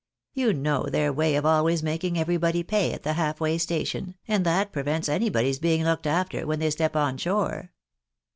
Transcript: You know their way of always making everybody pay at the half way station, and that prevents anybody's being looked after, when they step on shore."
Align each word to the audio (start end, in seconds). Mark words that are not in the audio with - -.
You 0.33 0.51
know 0.51 0.85
their 0.87 1.13
way 1.13 1.35
of 1.35 1.45
always 1.45 1.83
making 1.83 2.17
everybody 2.17 2.63
pay 2.63 2.91
at 2.91 3.03
the 3.03 3.13
half 3.13 3.39
way 3.39 3.59
station, 3.59 4.15
and 4.27 4.43
that 4.47 4.71
prevents 4.73 5.07
anybody's 5.07 5.59
being 5.59 5.83
looked 5.83 6.07
after, 6.07 6.47
when 6.47 6.57
they 6.57 6.71
step 6.71 6.95
on 6.95 7.19
shore." 7.19 7.71